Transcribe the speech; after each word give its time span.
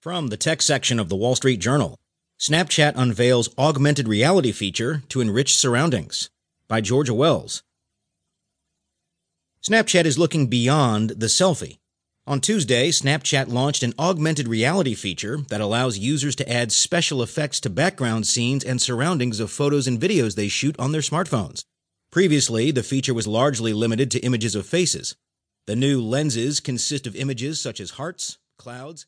From 0.00 0.28
the 0.28 0.36
tech 0.36 0.62
section 0.62 1.00
of 1.00 1.08
the 1.08 1.16
Wall 1.16 1.34
Street 1.34 1.56
Journal 1.56 1.98
Snapchat 2.38 2.92
unveils 2.94 3.48
augmented 3.58 4.06
reality 4.06 4.52
feature 4.52 5.02
to 5.08 5.20
enrich 5.20 5.56
surroundings 5.56 6.30
by 6.68 6.80
Georgia 6.80 7.12
Wells. 7.12 7.64
Snapchat 9.68 10.04
is 10.04 10.16
looking 10.16 10.46
beyond 10.46 11.10
the 11.10 11.26
selfie. 11.26 11.78
On 12.28 12.40
Tuesday, 12.40 12.90
Snapchat 12.90 13.48
launched 13.48 13.82
an 13.82 13.92
augmented 13.98 14.46
reality 14.46 14.94
feature 14.94 15.38
that 15.48 15.60
allows 15.60 15.98
users 15.98 16.36
to 16.36 16.48
add 16.48 16.70
special 16.70 17.20
effects 17.20 17.58
to 17.58 17.68
background 17.68 18.24
scenes 18.24 18.62
and 18.62 18.80
surroundings 18.80 19.40
of 19.40 19.50
photos 19.50 19.88
and 19.88 20.00
videos 20.00 20.36
they 20.36 20.46
shoot 20.46 20.78
on 20.78 20.92
their 20.92 21.00
smartphones. 21.00 21.64
Previously, 22.12 22.70
the 22.70 22.84
feature 22.84 23.14
was 23.14 23.26
largely 23.26 23.72
limited 23.72 24.12
to 24.12 24.20
images 24.20 24.54
of 24.54 24.64
faces. 24.64 25.16
The 25.66 25.74
new 25.74 26.00
lenses 26.00 26.60
consist 26.60 27.08
of 27.08 27.16
images 27.16 27.60
such 27.60 27.80
as 27.80 27.90
hearts, 27.90 28.38
clouds, 28.58 29.04